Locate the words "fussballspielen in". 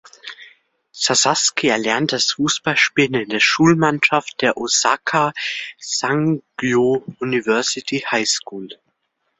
2.31-3.29